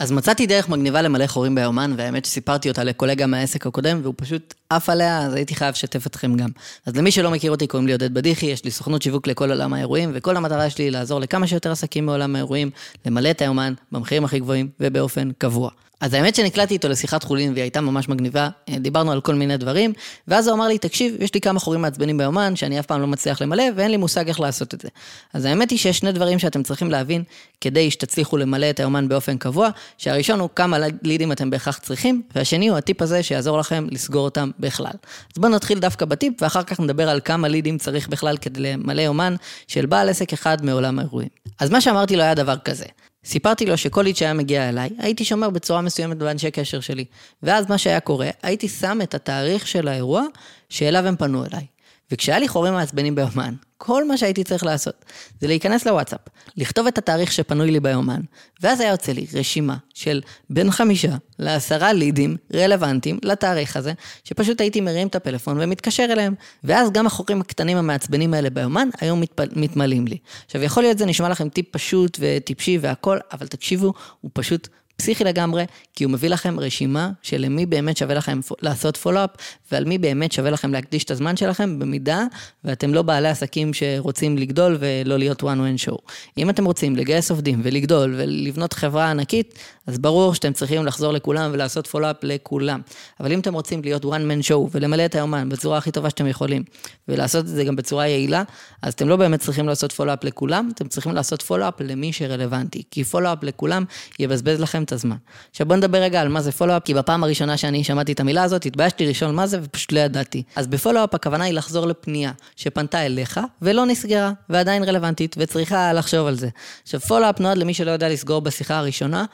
אז 0.00 0.12
מצאתי 0.12 0.46
דרך 0.46 0.68
מגניבה 0.68 1.02
למלא 1.02 1.26
חורים 1.26 1.54
ביומן, 1.54 1.94
והאמת 1.96 2.24
שסיפרתי 2.24 2.68
אותה 2.68 2.84
לקולגה 2.84 3.26
מהעסק 3.26 3.66
הקודם, 3.66 4.00
והוא 4.02 4.14
פשוט 4.16 4.54
עף 4.70 4.88
עליה, 4.88 5.18
אז 5.18 5.34
הייתי 5.34 5.54
חייב 5.54 5.72
לשתף 5.72 6.06
אתכם 6.06 6.36
גם. 6.36 6.48
אז 6.86 6.96
למי 6.96 7.10
שלא 7.10 7.30
מכיר 7.30 7.50
אותי, 7.50 7.66
קוראים 7.66 7.86
לי 7.86 7.92
עודד 7.92 8.14
בדיחי, 8.14 8.46
יש 8.46 8.64
לי 8.64 8.70
סוכנות 8.70 9.02
שיווק 9.02 9.26
לכל 9.26 9.50
עולם 9.50 9.72
האירועים, 9.72 10.10
וכל 10.14 10.36
המטרה 10.36 10.70
שלי 10.70 10.84
היא 10.84 10.92
לעזור 10.92 11.20
לכמה 11.20 11.46
שיותר 11.46 11.72
עסקים 11.72 12.06
מעולם 12.06 12.36
האירועים, 12.36 12.70
למלא 13.06 13.30
את 13.30 13.42
היומן 13.42 13.74
במחירים 13.92 14.24
הכי 14.24 14.38
גבוהים 14.38 14.68
ובאופן 14.80 15.30
קבוע. 15.38 15.70
אז 16.00 16.14
האמת 16.14 16.34
שנקלטתי 16.34 16.74
איתו 16.74 16.88
לשיחת 16.88 17.22
חולין 17.22 17.52
והיא 17.52 17.62
הייתה 17.62 17.80
ממש 17.80 18.08
מגניבה, 18.08 18.48
אה, 18.68 18.78
דיברנו 18.78 19.12
על 19.12 19.20
כל 19.20 19.34
מיני 19.34 19.56
דברים, 19.56 19.92
ואז 20.28 20.48
הוא 20.48 20.56
אמר 20.56 20.68
לי, 20.68 20.78
תקשיב, 20.78 21.16
יש 21.22 21.34
לי 21.34 21.40
כמה 21.40 21.60
חורים 21.60 21.82
מעצבנים 21.82 22.18
ביומן 22.18 22.56
שאני 22.56 22.80
אף 22.80 22.86
פעם 22.86 23.00
לא 23.00 23.06
מצליח 23.06 23.42
למלא 23.42 23.64
ואין 23.76 23.90
לי 23.90 23.96
מושג 23.96 24.28
איך 24.28 24.40
לעשות 24.40 24.74
את 24.74 24.80
זה. 24.80 24.88
אז 25.34 25.44
האמת 25.44 25.70
היא 25.70 25.78
שיש 25.78 25.98
שני 25.98 26.12
דברים 26.12 26.38
שאתם 26.38 26.62
צריכים 26.62 26.90
להבין 26.90 27.22
כדי 27.60 27.90
שתצליחו 27.90 28.36
למלא 28.36 28.70
את 28.70 28.80
היומן 28.80 29.08
באופן 29.08 29.38
קבוע, 29.38 29.68
שהראשון 29.98 30.40
הוא 30.40 30.48
כמה 30.56 30.78
לידים 31.02 31.32
אתם 31.32 31.50
בהכרח 31.50 31.78
צריכים, 31.78 32.22
והשני 32.34 32.68
הוא 32.68 32.78
הטיפ 32.78 33.02
הזה 33.02 33.22
שיעזור 33.22 33.58
לכם 33.58 33.86
לסגור 33.90 34.24
אותם 34.24 34.50
בכלל. 34.60 34.92
אז 35.34 35.38
בואו 35.38 35.52
נתחיל 35.52 35.78
דווקא 35.78 36.04
בטיפ 36.04 36.42
ואחר 36.42 36.62
כך 36.62 36.80
נדבר 36.80 37.08
על 37.08 37.20
כמה 37.24 37.48
לידים 37.48 37.78
צריך 37.78 38.08
בכלל 38.08 38.36
כדי 38.36 38.60
למלא 38.60 39.02
יומן 39.02 39.34
של 39.68 39.86
בעל 39.86 40.08
עסק 40.08 40.32
אחד 40.32 40.64
מעולם 40.64 40.98
האירועים. 40.98 41.28
אז 41.60 41.70
מה 41.70 41.80
שאמרתי 41.80 42.16
לו 42.16 42.22
היה 42.22 42.34
דבר 42.34 42.56
כזה. 42.56 42.86
סיפרתי 43.24 43.66
לו 43.66 43.76
שכל 43.76 44.02
ליד 44.02 44.16
שהיה 44.16 44.34
מגיע 44.34 44.68
אליי, 44.68 44.90
הייתי 44.98 45.24
שומר 45.24 45.50
בצורה 45.50 45.80
מסוימת 45.80 46.16
באנשי 46.16 46.50
קשר 46.50 46.80
שלי. 46.80 47.04
ואז 47.42 47.68
מה 47.68 47.78
שהיה 47.78 48.00
קורה, 48.00 48.30
הייתי 48.42 48.68
שם 48.68 48.98
את 49.02 49.14
התאריך 49.14 49.68
של 49.68 49.88
האירוע 49.88 50.24
שאליו 50.68 51.06
הם 51.06 51.16
פנו 51.16 51.44
אליי. 51.44 51.66
וכשהיה 52.12 52.38
לי 52.38 52.48
חורים 52.48 52.72
מעצבנים 52.74 53.14
ביומן, 53.14 53.54
כל 53.82 54.08
מה 54.08 54.16
שהייתי 54.16 54.44
צריך 54.44 54.64
לעשות 54.64 55.04
זה 55.40 55.46
להיכנס 55.46 55.86
לוואטסאפ, 55.86 56.20
לכתוב 56.56 56.86
את 56.86 56.98
התאריך 56.98 57.32
שפנוי 57.32 57.70
לי 57.70 57.80
ביומן, 57.80 58.20
ואז 58.62 58.80
היה 58.80 58.90
יוצא 58.90 59.12
לי 59.12 59.26
רשימה 59.34 59.76
של 59.94 60.20
בין 60.50 60.70
חמישה 60.70 61.16
לעשרה 61.38 61.92
לידים 61.92 62.36
רלוונטיים 62.54 63.18
לתאריך 63.22 63.76
הזה, 63.76 63.92
שפשוט 64.24 64.60
הייתי 64.60 64.80
מרים 64.80 65.08
את 65.08 65.14
הפלאפון 65.14 65.56
ומתקשר 65.60 66.04
אליהם. 66.10 66.34
ואז 66.64 66.90
גם 66.90 67.06
החורים 67.06 67.40
הקטנים 67.40 67.76
המעצבנים 67.76 68.34
האלה 68.34 68.50
ביומן 68.50 68.88
היו 69.00 69.16
מתפ... 69.16 69.40
מתמלאים 69.56 70.06
לי. 70.06 70.18
עכשיו, 70.46 70.62
יכול 70.62 70.82
להיות 70.82 70.98
זה 70.98 71.06
נשמע 71.06 71.28
לכם 71.28 71.48
טיפ 71.48 71.66
פשוט 71.70 72.18
וטיפשי 72.20 72.78
והכל, 72.80 73.18
אבל 73.32 73.46
תקשיבו, 73.46 73.92
הוא 74.20 74.30
פשוט 74.34 74.68
פסיכי 75.00 75.24
לגמרי, 75.24 75.64
כי 75.96 76.04
הוא 76.04 76.12
מביא 76.12 76.28
לכם 76.28 76.60
רשימה 76.60 77.10
של 77.22 77.40
למי 77.40 77.66
באמת 77.66 77.96
שווה 77.96 78.14
לכם 78.14 78.40
לעשות 78.62 78.96
follow-up, 78.96 79.30
ועל 79.72 79.84
מי 79.84 79.98
באמת 79.98 80.32
שווה 80.32 80.50
לכם 80.50 80.72
להקדיש 80.72 81.04
את 81.04 81.10
הזמן 81.10 81.36
שלכם, 81.36 81.78
במידה 81.78 82.24
ואתם 82.64 82.94
לא 82.94 83.02
בעלי 83.02 83.28
עסקים 83.28 83.74
שרוצים 83.74 84.38
לגדול 84.38 84.78
ולא 84.80 85.16
להיות 85.18 85.42
one 85.42 85.46
man 85.46 85.88
show. 85.88 85.96
אם 86.38 86.50
אתם 86.50 86.64
רוצים 86.64 86.96
לגייס 86.96 87.30
עובדים 87.30 87.60
ולגדול 87.62 88.14
ולבנות 88.18 88.72
חברה 88.72 89.10
ענקית, 89.10 89.58
אז 89.86 89.98
ברור 89.98 90.34
שאתם 90.34 90.52
צריכים 90.52 90.86
לחזור 90.86 91.12
לכולם 91.12 91.50
ולעשות 91.52 91.86
follow-up 91.86 92.16
לכולם. 92.22 92.80
אבל 93.20 93.32
אם 93.32 93.40
אתם 93.40 93.54
רוצים 93.54 93.82
להיות 93.82 94.04
one 94.04 94.08
man 94.08 94.48
show 94.48 94.68
ולמלא 94.70 95.04
את 95.04 95.14
היומן 95.14 95.48
בצורה 95.48 95.78
הכי 95.78 95.90
טובה 95.90 96.10
שאתם 96.10 96.26
יכולים, 96.26 96.62
ולעשות 97.08 97.44
את 97.44 97.50
זה 97.50 97.64
גם 97.64 97.76
בצורה 97.76 98.08
יעילה, 98.08 98.42
אז 98.82 98.92
אתם 98.92 99.08
לא 99.08 99.16
באמת 99.16 99.40
צריכים 99.40 99.68
לעשות 99.68 99.92
follow-up 99.92 100.24
לכולם, 100.24 100.70
אתם 100.74 100.88
צריכים 100.88 101.12
לעשות 101.12 101.42
follow-up 101.42 101.80
למי 101.80 102.12
שרלוונטי. 102.12 102.82
כי 102.90 103.04
follow-up 103.04 103.42
לכולם 103.42 103.84
יבזבז 104.18 104.60
לכם 104.60 104.84
את 104.90 104.92
הזמן. 104.92 105.16
עכשיו 105.50 105.66
בואו 105.66 105.78
נדבר 105.78 105.98
רגע 105.98 106.20
על 106.20 106.28
מה 106.28 106.40
זה 106.40 106.52
פולו-אפ, 106.52 106.82
כי 106.84 106.94
בפעם 106.94 107.24
הראשונה 107.24 107.56
שאני 107.56 107.84
שמעתי 107.84 108.12
את 108.12 108.20
המילה 108.20 108.42
הזאת, 108.42 108.66
התביישתי 108.66 109.06
לשאול 109.06 109.30
מה 109.30 109.46
זה 109.46 109.58
ופשוט 109.62 109.92
לא 109.92 110.00
ידעתי. 110.00 110.42
אז 110.56 110.66
בפולו-אפ 110.66 111.14
הכוונה 111.14 111.44
היא 111.44 111.54
לחזור 111.54 111.86
לפנייה 111.86 112.32
שפנתה 112.56 113.06
אליך 113.06 113.40
ולא 113.62 113.86
נסגרה, 113.86 114.32
ועדיין 114.48 114.84
רלוונטית, 114.84 115.36
וצריכה 115.38 115.92
לחשוב 115.92 116.26
על 116.26 116.34
זה. 116.34 116.48
עכשיו 116.82 117.00
פולו-אפ 117.00 117.40
נועד 117.40 117.58
למי 117.58 117.74
שלא 117.74 117.90
יודע 117.90 118.08
לסגור 118.08 118.40
בשיחה 118.40 118.78
הראשונה, 118.78 119.24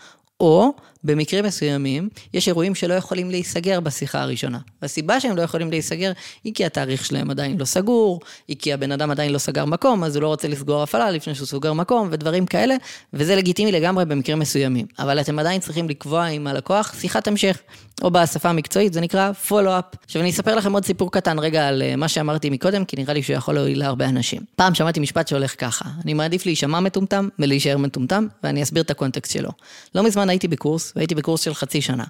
או 0.41 0.73
במקרים 1.07 1.45
מסוימים, 1.45 2.09
יש 2.35 2.49
אירועים 2.49 2.75
שלא 2.75 2.95
יכולים 2.95 3.31
להיסגר 3.31 3.81
בשיחה 3.81 4.23
הראשונה. 4.23 4.59
והסיבה 4.83 5.21
שהם 5.21 5.37
לא 5.37 5.43
יכולים 5.43 5.71
להיסגר, 5.71 6.13
היא 6.45 6.55
כי 6.55 6.65
התאריך 6.65 7.05
שלהם 7.05 7.31
עדיין 7.31 7.59
לא 7.59 7.65
סגור, 7.65 8.21
היא 8.49 8.57
כי 8.59 8.73
הבן 8.73 8.93
אדם 8.93 9.11
עדיין 9.11 9.33
לא 9.33 9.39
סגר 9.39 9.65
מקום, 9.65 10.05
אז 10.05 10.17
הוא 10.17 10.23
לא 10.23 10.29
רוצה 10.29 10.49
לסגור 10.49 10.83
הפעלה 10.83 11.11
לפני 11.11 11.35
שהוא 11.35 11.47
סוגר 11.47 11.73
מקום, 11.73 12.09
ודברים 12.13 12.47
כאלה, 12.47 12.77
וזה 13.13 13.37
לגיטימי 13.37 13.73
לגמרי 13.73 14.05
במקרים 14.05 14.39
מסוימים. 14.39 14.87
אבל 14.99 15.21
אתם 15.21 15.39
עדיין 15.39 15.61
צריכים 15.61 15.89
לקבוע 15.89 16.25
עם 16.25 16.47
הלקוח 16.47 16.95
שיחת 17.01 17.29
המשך, 17.29 17.59
או 18.03 18.11
בשפה 18.11 18.49
המקצועית, 18.49 18.93
זה 18.93 19.01
נקרא 19.01 19.31
follow-up. 19.49 19.97
עכשיו 20.05 20.23
אני 20.23 20.31
אספר 20.31 20.55
לכם 20.55 20.73
עוד 20.73 20.85
סיפור 20.85 21.13
קטן 21.13 21.39
רגע 21.39 21.69
על 21.69 21.83
אה, 21.83 21.97
מה 21.97 22.09
שאמרתי 22.09 22.51
מקודם, 22.51 22.85
כי 22.85 22.97
נראה 22.97 23.15
לי 23.15 23.23
שהוא 23.23 23.37
יכול 23.37 23.55
להועיל 23.55 23.79
להרבה 23.79 24.05
אנשים. 24.05 24.41
פעם 24.57 24.75
שמעתי 24.75 25.01
משפט 25.01 25.29
שהולך 25.29 25.55
ככה, 25.59 25.85
אני 26.05 26.15
מעדיף 26.15 26.47
להישמע 26.47 26.81
מטומטם 26.81 27.29
מלהישאר 27.39 27.77
מטומטם, 27.77 28.27
ואני 28.43 28.63
אסביר 28.63 28.83
את 28.83 28.91
הקונטקסט 28.91 29.33
שלו. 29.33 29.51
לא 29.95 30.03
מזמן 30.03 30.29
הייתי 30.29 30.49
בקורס, 30.49 30.93
והייתי 30.97 31.15
בקורס 31.15 31.41
של 31.41 31.55
חצי 31.55 31.81
שנה. 31.81 32.05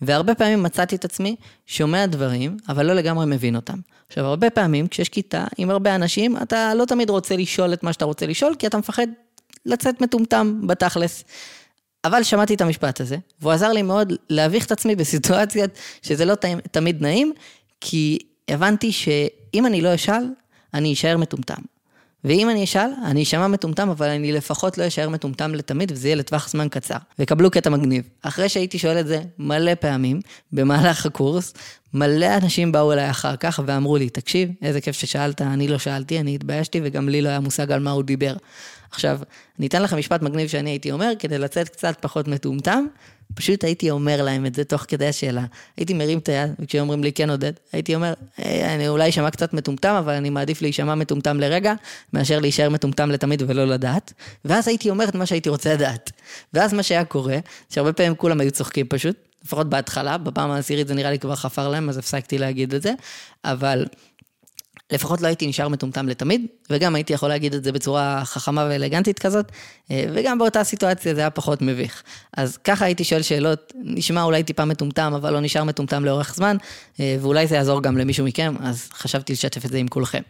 והרבה 0.00 0.34
פעמים 0.34 0.62
מצאתי 0.62 0.96
את 0.96 1.04
עצמי 1.04 1.36
שומע 1.66 2.06
דברים, 2.06 2.56
אבל 2.68 2.86
לא 2.86 2.94
לגמרי 2.94 3.26
מבין 3.26 3.56
אותם. 3.56 3.78
עכשיו, 4.08 4.24
הרבה 4.24 4.50
פעמים 4.50 4.88
כשיש 4.88 5.08
כיתה 5.08 5.44
עם 5.58 5.70
הרבה 5.70 5.94
אנשים, 5.94 6.36
אתה 6.36 6.74
לא 6.74 6.84
תמיד 6.84 7.10
רוצה 7.10 7.36
לשאול 7.36 7.72
את 7.72 7.82
מה 7.82 7.92
שאתה 7.92 8.04
רוצה 8.04 8.26
לשאול, 8.26 8.54
כי 8.58 8.66
אתה 8.66 8.78
מפחד 8.78 9.06
לצאת 9.66 10.00
מטומטם 10.00 10.60
בתכלס. 10.66 11.24
אבל 12.04 12.22
שמעתי 12.22 12.54
את 12.54 12.60
המשפט 12.60 13.00
הזה, 13.00 13.16
והוא 13.40 13.52
עזר 13.52 13.72
לי 13.72 13.82
מאוד 13.82 14.12
להביך 14.30 14.66
את 14.66 14.72
עצמי 14.72 14.96
בסיטואציות 14.96 15.70
שזה 16.02 16.24
לא 16.24 16.34
תמיד 16.70 17.02
נעים, 17.02 17.32
כי 17.80 18.18
הבנתי 18.48 18.92
שאם 18.92 19.66
אני 19.66 19.80
לא 19.80 19.94
אשאל, 19.94 20.24
אני 20.74 20.92
אשאר 20.92 21.16
מטומטם. 21.16 21.62
ואם 22.24 22.50
אני 22.50 22.64
אשאל, 22.64 22.90
אני 23.04 23.22
אשמע 23.22 23.46
מטומטם, 23.46 23.88
אבל 23.88 24.08
אני 24.08 24.32
לפחות 24.32 24.78
לא 24.78 24.86
אשאר 24.86 25.08
מטומטם 25.08 25.54
לתמיד, 25.54 25.92
וזה 25.92 26.08
יהיה 26.08 26.16
לטווח 26.16 26.48
זמן 26.48 26.68
קצר. 26.68 26.96
וקבלו 27.18 27.50
קטע 27.50 27.70
מגניב. 27.70 28.08
אחרי 28.22 28.48
שהייתי 28.48 28.78
שואל 28.78 29.00
את 29.00 29.06
זה 29.06 29.20
מלא 29.38 29.74
פעמים, 29.74 30.20
במהלך 30.52 31.06
הקורס, 31.06 31.54
מלא 31.94 32.36
אנשים 32.42 32.72
באו 32.72 32.92
אליי 32.92 33.10
אחר 33.10 33.36
כך 33.36 33.60
ואמרו 33.66 33.96
לי, 33.96 34.10
תקשיב, 34.10 34.50
איזה 34.62 34.80
כיף 34.80 34.96
ששאלת, 34.96 35.42
אני 35.42 35.68
לא 35.68 35.78
שאלתי, 35.78 36.20
אני 36.20 36.34
התביישתי, 36.34 36.80
וגם 36.84 37.08
לי 37.08 37.22
לא 37.22 37.28
היה 37.28 37.40
מושג 37.40 37.72
על 37.72 37.80
מה 37.80 37.90
הוא 37.90 38.02
דיבר. 38.02 38.34
עכשיו, 38.90 39.18
אני 39.58 39.66
אתן 39.66 39.82
לכם 39.82 39.98
משפט 39.98 40.22
מגניב 40.22 40.48
שאני 40.48 40.70
הייתי 40.70 40.92
אומר, 40.92 41.12
כדי 41.18 41.38
לצאת 41.38 41.68
קצת 41.68 41.96
פחות 42.00 42.28
מטומטם, 42.28 42.86
פשוט 43.34 43.64
הייתי 43.64 43.90
אומר 43.90 44.22
להם 44.22 44.46
את 44.46 44.54
זה 44.54 44.64
תוך 44.64 44.84
כדי 44.88 45.08
השאלה. 45.08 45.44
הייתי 45.76 45.94
מרים 45.94 46.18
את 46.18 46.28
היד, 46.28 46.50
וכשהם 46.58 46.80
אומרים 46.80 47.04
לי, 47.04 47.12
כן 47.12 47.30
עודד, 47.30 47.52
הייתי 47.72 47.94
אומר, 47.94 48.14
אה, 48.38 48.74
אני 48.74 48.88
אולי 48.88 49.08
אשמע 49.08 49.30
קצת 49.30 49.52
מטומטם, 49.54 49.94
אבל 49.98 50.12
אני 50.12 50.30
מעדיף 50.30 50.62
להישמע 50.62 50.94
מטומטם 50.94 51.40
לרגע, 51.40 51.74
מאשר 52.12 52.38
להישאר 52.38 52.68
מטומטם 52.68 53.10
לתמיד 53.10 53.42
ולא 53.46 53.64
לדעת. 53.64 54.12
ואז 54.44 54.68
הייתי 54.68 54.90
אומר 54.90 55.04
את 55.08 55.14
מה 55.14 55.26
שהייתי 55.26 55.48
רוצה 55.48 55.74
לדעת. 55.74 56.10
ואז 56.54 56.74
מה 56.74 56.82
שהיה 56.82 57.04
קורה, 57.04 57.38
שהרבה 57.70 57.92
פעמים 57.92 58.14
כולם 58.14 58.40
היו 58.40 58.50
צוחקים 58.50 58.86
פשוט, 58.88 59.16
לפחות 59.44 59.68
בהתחלה, 59.68 60.18
בפעם 60.18 60.50
העשירית 60.50 60.88
זה 60.88 60.94
נראה 60.94 61.10
לי 61.10 61.18
כבר 61.18 61.34
חפר 61.34 61.68
להם, 61.68 61.88
אז 61.88 61.98
הפסקתי 61.98 62.38
להגיד 62.38 62.74
את 62.74 62.82
זה, 62.82 62.92
אבל... 63.44 63.86
לפחות 64.92 65.20
לא 65.20 65.26
הייתי 65.26 65.46
נשאר 65.46 65.68
מטומטם 65.68 66.08
לתמיד, 66.08 66.46
וגם 66.70 66.94
הייתי 66.94 67.12
יכול 67.12 67.28
להגיד 67.28 67.54
את 67.54 67.64
זה 67.64 67.72
בצורה 67.72 68.22
חכמה 68.24 68.66
ואלגנטית 68.70 69.18
כזאת, 69.18 69.52
אה, 69.90 70.04
וגם 70.14 70.38
באותה 70.38 70.64
סיטואציה 70.64 71.14
זה 71.14 71.20
היה 71.20 71.30
פחות 71.30 71.62
מביך. 71.62 72.02
אז 72.36 72.56
ככה 72.56 72.84
הייתי 72.84 73.04
שואל 73.04 73.22
שאלות, 73.22 73.72
נשמע 73.84 74.22
אולי 74.22 74.42
טיפה 74.42 74.64
מטומטם, 74.64 75.12
אבל 75.16 75.32
לא 75.32 75.40
נשאר 75.40 75.64
מטומטם 75.64 76.04
לאורך 76.04 76.34
זמן, 76.34 76.56
אה, 77.00 77.16
ואולי 77.20 77.46
זה 77.46 77.54
יעזור 77.54 77.82
גם 77.82 77.98
למישהו 77.98 78.26
מכם, 78.26 78.54
אז 78.60 78.88
חשבתי 78.92 79.32
לשתף 79.32 79.64
את 79.64 79.70
זה 79.70 79.78
עם 79.78 79.88
כולכם. 79.88 80.22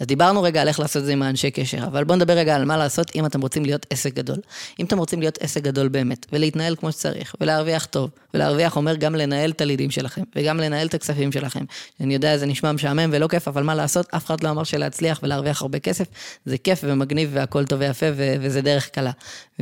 אז 0.00 0.06
דיברנו 0.06 0.42
רגע 0.42 0.62
על 0.62 0.68
איך 0.68 0.80
לעשות 0.80 0.96
את 0.96 1.06
זה 1.06 1.12
עם 1.12 1.22
האנשי 1.22 1.50
קשר, 1.50 1.84
אבל 1.86 2.04
בואו 2.04 2.18
נדבר 2.18 2.32
רגע 2.32 2.56
על 2.56 2.64
מה 2.64 2.76
לעשות 2.76 3.10
אם 3.14 3.26
אתם 3.26 3.40
רוצים 3.40 3.64
להיות 3.64 3.86
עסק 3.90 4.14
גדול. 4.14 4.38
אם 4.80 4.86
אתם 4.86 4.98
רוצים 4.98 5.20
להיות 5.20 5.38
עסק 5.40 5.62
גדול 5.62 5.88
באמת, 5.88 6.26
ולהתנהל 6.32 6.76
כמו 6.76 6.92
שצריך, 6.92 7.34
ולהרוויח 7.40 7.84
טוב, 7.84 8.10
ולהרוויח 8.34 8.76
אומר 8.76 8.96
גם 8.96 9.14
לנהל 9.14 9.50
את 9.50 9.60
הלידים 9.60 9.90
שלכם, 9.90 10.22
וגם 10.36 10.60
לנהל 10.60 10.86
את 10.86 10.94
הכספים 10.94 11.32
שלכם. 11.32 11.64
אני 12.00 12.14
יודע, 12.14 12.38
זה 12.38 12.46
נשמע 12.46 12.72
משעמם 12.72 13.10
ולא 13.12 13.28
כיף, 13.28 13.48
אבל 13.48 13.62
מה 13.62 13.74
לעשות, 13.74 14.01
אף 14.10 14.26
אחד 14.26 14.42
לא 14.42 14.50
אמר 14.50 14.64
שלהצליח 14.64 15.20
ולהרוויח 15.22 15.62
הרבה 15.62 15.78
כסף, 15.78 16.06
זה 16.44 16.58
כיף 16.58 16.80
ומגניב 16.84 17.30
והכל 17.32 17.64
טוב 17.64 17.80
ויפה 17.80 18.06
ו- 18.16 18.34
וזה 18.40 18.60
דרך 18.62 18.88
קלה. 18.88 19.10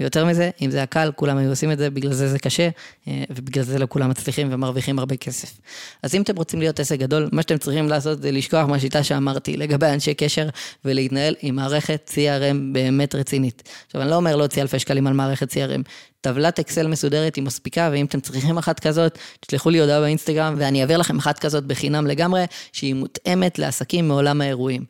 ויותר 0.00 0.25
מזה, 0.25 0.50
אם 0.62 0.71
זה 0.71 0.77
היה 0.77 0.87
קל, 0.87 1.11
כולם 1.16 1.37
היו 1.37 1.50
עושים 1.50 1.72
את 1.72 1.78
זה, 1.78 1.91
בגלל 1.91 2.12
זה 2.12 2.28
זה 2.28 2.38
קשה, 2.38 2.69
אה, 3.09 3.25
ובגלל 3.31 3.65
זה 3.65 3.78
לא 3.78 3.86
כולם 3.89 4.10
מצליחים 4.10 4.48
ומרוויחים 4.51 4.98
הרבה 4.98 5.16
כסף. 5.16 5.59
אז 6.03 6.15
אם 6.15 6.22
אתם 6.22 6.36
רוצים 6.36 6.60
להיות 6.60 6.80
עסק 6.80 6.98
גדול, 6.98 7.28
מה 7.33 7.42
שאתם 7.42 7.59
צריכים 7.59 7.89
לעשות 7.89 8.22
זה 8.22 8.33
לשכוח 8.33 8.66
מהשיטה 8.66 9.03
שאמרתי 9.03 9.57
לגבי 9.57 9.86
אנשי 9.86 10.15
קשר, 10.15 10.48
ולהתנהל 10.84 11.34
עם 11.42 11.57
מערכת 11.57 12.10
CRM 12.15 12.57
באמת 12.72 13.15
רצינית. 13.15 13.69
עכשיו, 13.86 14.03
אני 14.03 14.10
לא 14.10 14.16
אומר 14.16 14.36
להוציא 14.36 14.63
אלפי 14.63 14.78
שקלים 14.78 15.07
על 15.07 15.13
מערכת 15.13 15.53
CRM, 15.53 15.83
טבלת 16.21 16.59
אקסל 16.59 16.86
מסודרת 16.86 17.34
היא 17.34 17.45
מספיקה, 17.45 17.89
ואם 17.92 18.07
אתם 18.07 18.21
צריכים 18.21 18.59
אחת 18.59 18.80
כזאת, 18.80 19.19
תשלחו 19.41 19.71
לי 19.71 19.80
הודעה 19.80 20.01
באינסטגרם, 20.01 20.54
ואני 20.59 20.83
אעביר 20.83 20.98
לכם 20.98 21.19
אחת 21.19 21.39
כזאת 21.39 21.65
בחינם 21.65 22.07
לגמרי, 22.07 22.45
שהיא 22.72 22.95
מותאמת 22.95 23.59
לעסקים 23.59 24.09
מעולם 24.09 24.41
האירועים. 24.41 24.84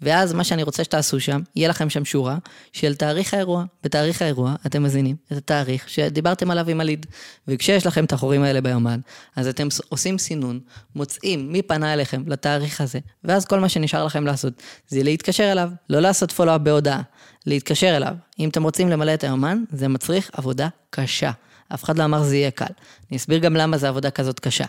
ואז 0.00 0.32
מה 0.32 0.44
שאני 0.44 0.62
רוצה 0.62 0.84
שתעשו 0.84 1.20
שם, 1.20 1.40
יהיה 1.56 1.68
לכם 1.68 1.90
שם 1.90 2.04
שורה 2.04 2.36
של 2.72 2.94
תאריך 2.94 3.34
האירוע. 3.34 3.64
בתאריך 3.82 4.22
האירוע 4.22 4.54
אתם 4.66 4.82
מזינים 4.82 5.16
את 5.32 5.36
התאריך 5.36 5.88
שדיברתם 5.88 6.50
עליו 6.50 6.70
עם 6.70 6.80
הליד. 6.80 7.06
וכשיש 7.48 7.86
לכם 7.86 8.04
את 8.04 8.12
החורים 8.12 8.42
האלה 8.42 8.60
ביומן, 8.60 9.00
אז 9.36 9.48
אתם 9.48 9.68
עושים 9.88 10.18
סינון, 10.18 10.60
מוצאים 10.94 11.52
מי 11.52 11.62
פנה 11.62 11.92
אליכם 11.92 12.22
לתאריך 12.26 12.80
הזה, 12.80 12.98
ואז 13.24 13.44
כל 13.44 13.60
מה 13.60 13.68
שנשאר 13.68 14.04
לכם 14.04 14.26
לעשות 14.26 14.62
זה 14.88 15.02
להתקשר 15.02 15.52
אליו, 15.52 15.70
לא 15.90 16.00
לעשות 16.00 16.32
פולו-אפ 16.32 16.60
בהודעה, 16.60 17.02
להתקשר 17.46 17.96
אליו. 17.96 18.14
אם 18.38 18.48
אתם 18.48 18.62
רוצים 18.62 18.88
למלא 18.88 19.14
את 19.14 19.24
היומן, 19.24 19.64
זה 19.72 19.88
מצריך 19.88 20.30
עבודה 20.32 20.68
קשה. 20.90 21.30
אף 21.74 21.84
אחד 21.84 21.98
לא 21.98 22.04
אמר 22.04 22.22
זה 22.22 22.36
יהיה 22.36 22.50
קל. 22.50 22.64
אני 23.10 23.16
אסביר 23.16 23.38
גם 23.38 23.54
למה 23.54 23.78
זו 23.78 23.86
עבודה 23.86 24.10
כזאת 24.10 24.40
קשה. 24.40 24.64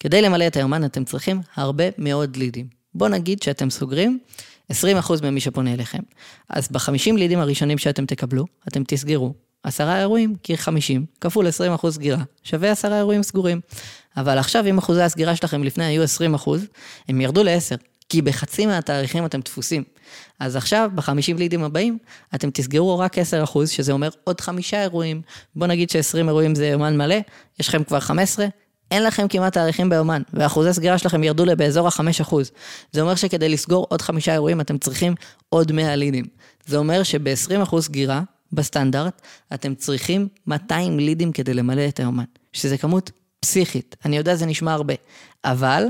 כדי 0.00 0.22
למלא 0.22 0.46
את 0.46 0.56
היומן 0.56 0.84
אתם 0.84 1.04
צריכים 1.04 1.40
הרבה 1.56 1.84
מאוד 1.98 2.36
לידים. 2.36 2.83
בואו 2.94 3.10
נגיד 3.10 3.42
שאתם 3.42 3.70
סוגרים 3.70 4.18
20% 4.72 4.74
ממי 5.22 5.40
שפונה 5.40 5.72
אליכם. 5.72 6.02
אז 6.48 6.68
ב-50 6.68 7.16
לידים 7.16 7.38
הראשונים 7.38 7.78
שאתם 7.78 8.06
תקבלו, 8.06 8.44
אתם 8.68 8.82
תסגרו 8.86 9.34
עשרה 9.62 10.00
אירועים, 10.00 10.34
כי 10.42 10.56
50 10.56 11.06
כפול 11.20 11.46
20 11.46 11.72
אחוז 11.72 11.94
סגירה, 11.94 12.22
שווה 12.42 12.70
עשרה 12.70 12.98
אירועים 12.98 13.22
סגורים. 13.22 13.60
אבל 14.16 14.38
עכשיו, 14.38 14.66
אם 14.66 14.78
אחוזי 14.78 15.02
הסגירה 15.02 15.36
שלכם 15.36 15.64
לפני 15.64 15.84
היו 15.84 16.02
20 16.02 16.34
אחוז, 16.34 16.66
הם 17.08 17.20
ירדו 17.20 17.42
ל-10, 17.42 17.76
כי 18.08 18.22
בחצי 18.22 18.66
מהתאריכים 18.66 19.26
אתם 19.26 19.40
דפוסים. 19.40 19.84
אז 20.40 20.56
עכשיו, 20.56 20.90
ב-50 20.94 21.38
לידים 21.38 21.64
הבאים, 21.64 21.98
אתם 22.34 22.50
תסגרו 22.50 22.98
רק 22.98 23.18
10 23.18 23.44
אחוז, 23.44 23.70
שזה 23.70 23.92
אומר 23.92 24.08
עוד 24.24 24.40
חמישה 24.40 24.82
אירועים. 24.82 25.22
בוא 25.56 25.66
נגיד 25.66 25.90
ש-20 25.90 26.16
אירועים 26.16 26.54
זה 26.54 26.66
יומן 26.66 26.96
מלא, 26.96 27.16
יש 27.60 27.68
לכם 27.68 27.84
כבר 27.84 28.00
15, 28.00 28.46
אין 28.90 29.04
לכם 29.04 29.28
כמעט 29.28 29.52
תאריכים 29.52 29.88
ביומן, 29.88 30.22
ואחוזי 30.32 30.72
סגירה 30.72 30.98
שלכם 30.98 31.24
ירדו 31.24 31.44
לבאזור 31.44 31.86
ה-5%. 31.86 32.34
זה 32.92 33.00
אומר 33.00 33.14
שכדי 33.14 33.48
לסגור 33.48 33.86
עוד 33.90 34.02
חמישה 34.02 34.32
אירועים, 34.32 34.60
אתם 34.60 34.78
צריכים 34.78 35.14
עוד 35.48 35.72
100 35.72 35.96
לידים. 35.96 36.24
זה 36.66 36.76
אומר 36.76 37.02
שב-20% 37.02 37.80
סגירה, 37.80 38.22
בסטנדרט, 38.52 39.22
אתם 39.54 39.74
צריכים 39.74 40.28
200 40.46 40.98
לידים 40.98 41.32
כדי 41.32 41.54
למלא 41.54 41.88
את 41.88 41.98
היומן, 41.98 42.24
שזה 42.52 42.78
כמות 42.78 43.10
פסיכית. 43.40 43.96
אני 44.04 44.16
יודע, 44.16 44.34
זה 44.34 44.46
נשמע 44.46 44.72
הרבה, 44.72 44.94
אבל 45.44 45.84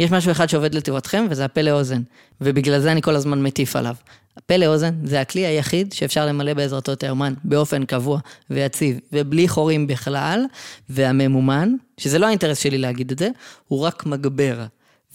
יש 0.00 0.10
משהו 0.10 0.32
אחד 0.32 0.48
שעובד 0.48 0.74
לטובתכם, 0.74 1.26
וזה 1.30 1.44
הפה 1.44 1.62
לאוזן, 1.62 2.02
ובגלל 2.40 2.80
זה 2.80 2.92
אני 2.92 3.02
כל 3.02 3.16
הזמן 3.16 3.42
מטיף 3.42 3.76
עליו. 3.76 3.94
הפה 4.36 4.56
לאוזן 4.56 4.94
זה 5.04 5.20
הכלי 5.20 5.46
היחיד 5.46 5.92
שאפשר 5.92 6.26
למלא 6.26 6.54
בעזרתו 6.54 6.92
את 6.92 7.02
היומן 7.02 7.34
באופן 7.44 7.84
קבוע 7.84 8.20
ויציב, 8.50 8.98
ובלי 9.12 9.48
חורים 9.48 9.86
בכלל, 9.86 10.44
והממומן, 10.88 11.74
שזה 11.98 12.18
לא 12.18 12.26
האינטרס 12.26 12.58
שלי 12.58 12.78
להגיד 12.78 13.10
את 13.10 13.18
זה, 13.18 13.28
הוא 13.68 13.80
רק 13.80 14.06
מגבר. 14.06 14.64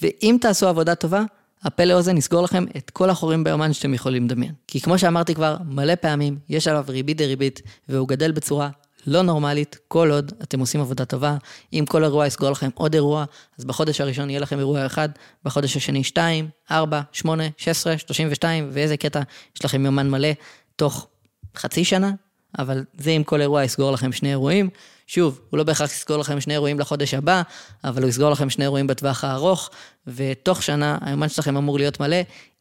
ואם 0.02 0.38
תעשו 0.42 0.68
עבודה 0.68 0.96
טובה, 0.96 1.24
הפה 1.64 1.84
לאוזן 1.84 2.18
יסגור 2.18 2.42
לכם 2.44 2.66
את 2.78 2.90
כל 2.90 3.10
החורים 3.10 3.44
ביומן 3.44 3.74
שאתם 3.74 3.94
יכולים 3.94 4.26
לדמיין. 4.26 4.54
כי 4.68 4.82
כמו 4.82 4.98
שאמרתי 4.98 5.36
כבר 5.36 5.58
מלא 5.66 5.96
פעמים, 5.96 6.38
יש 6.50 6.68
עליו 6.68 6.86
ריבית 6.88 7.18
דריבית, 7.18 7.62
והוא 7.90 8.08
גדל 8.08 8.32
בצורה 8.32 8.70
לא 9.08 9.22
נורמלית, 9.22 9.78
כל 9.88 10.12
עוד 10.12 10.32
אתם 10.44 10.60
עושים 10.60 10.82
עבודה 10.82 11.06
טובה. 11.06 11.38
אם 11.74 11.86
כל 11.88 12.04
אירוע 12.04 12.28
יסגור 12.28 12.52
לכם 12.52 12.70
עוד 12.74 12.94
אירוע, 12.94 13.26
אז 13.60 13.66
בחודש 13.66 14.02
הראשון 14.02 14.30
יהיה 14.30 14.40
לכם 14.40 14.60
אירוע 14.60 14.86
אחד, 14.86 15.10
בחודש 15.44 15.78
השני 15.78 16.04
2, 16.04 16.50
4, 16.72 17.02
8, 17.12 17.44
16, 17.58 17.98
32, 17.98 18.70
ואיזה 18.72 18.98
קטע, 18.98 19.22
יש 19.56 19.66
לכם 19.66 19.86
יומן 19.86 20.10
מלא 20.10 20.30
תוך 20.76 21.08
חצי 21.56 21.86
שנה, 21.86 22.12
אבל 22.60 22.84
זה 22.98 23.12
אם 23.12 23.24
כל 23.24 23.42
אירוע 23.42 23.64
יסגור 23.64 23.92
לכם 23.92 24.12
שני 24.12 24.30
אירועים. 24.30 24.70
שוב, 25.08 25.40
הוא 25.50 25.58
לא 25.58 25.64
בהכרח 25.64 25.92
יסגור 25.92 26.18
לכם 26.18 26.42
שני 26.42 26.54
אירועים 26.54 26.80
לחודש 26.80 27.14
הבא, 27.14 27.42
אבל 27.84 28.02
הוא 28.02 28.10
יסגור 28.10 28.30
לכם 28.30 28.50
שני 28.50 28.66
אירועים 28.66 28.88
בטווח 28.88 29.24
הארוך, 29.24 29.70
ותוך 30.08 30.64
שנה 30.64 30.98
היומן 31.02 31.30
שלכם 31.30 31.58
אמור 31.58 31.78
להיות 31.78 32.00
מלא, 32.00 32.18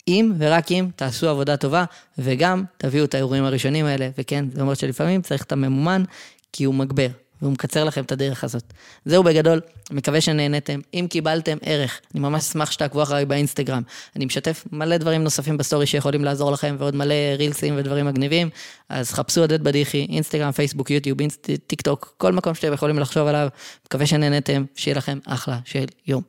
אם 0.08 0.32
ורק 0.38 0.72
אם 0.72 0.88
תעשו 0.96 1.28
עבודה 1.28 1.56
טובה, 1.56 1.84
וגם 2.18 2.64
תביאו 2.76 3.04
את 3.04 3.14
האירועים 3.14 3.44
הראשונים 3.44 3.86
האלה, 3.86 4.08
וכן, 4.18 4.44
זה 4.52 4.60
אומר 4.60 4.74
שלפעמים 4.74 5.22
צריך 5.22 5.42
את 5.42 5.52
הממומן, 5.52 6.02
כי 6.52 6.64
הוא 6.64 6.74
מגבר. 6.74 7.08
והוא 7.42 7.52
מקצר 7.52 7.84
לכם 7.84 8.04
את 8.04 8.12
הדרך 8.12 8.44
הזאת. 8.44 8.72
זהו 9.04 9.22
בגדול, 9.22 9.60
מקווה 9.90 10.20
שנהנתם. 10.20 10.80
אם 10.94 11.06
קיבלתם 11.10 11.58
ערך, 11.62 12.00
אני 12.14 12.20
ממש 12.20 12.42
אשמח 12.42 12.70
שתעקבו 12.70 13.02
אחריי 13.02 13.24
באינסטגרם. 13.24 13.82
אני 14.16 14.24
משתף 14.24 14.64
מלא 14.72 14.96
דברים 14.96 15.24
נוספים 15.24 15.56
בסטורי 15.56 15.86
שיכולים 15.86 16.24
לעזור 16.24 16.52
לכם, 16.52 16.76
ועוד 16.78 16.96
מלא 16.96 17.14
רילסים 17.38 17.74
ודברים 17.76 18.06
מגניבים. 18.06 18.50
אז 18.88 19.12
חפשו 19.12 19.40
עודד 19.40 19.64
בדיחי, 19.64 20.06
אינסטגרם, 20.10 20.52
פייסבוק, 20.52 20.90
יוטיוב, 20.90 21.18
טיק 21.66 21.82
טוק, 21.82 22.14
כל 22.16 22.32
מקום 22.32 22.54
שאתם 22.54 22.72
יכולים 22.72 22.98
לחשוב 22.98 23.26
עליו. 23.26 23.48
מקווה 23.86 24.06
שנהנתם, 24.06 24.64
שיהיה 24.74 24.96
לכם 24.96 25.18
אחלה 25.26 25.58
של 25.64 25.84
יום. 26.06 26.22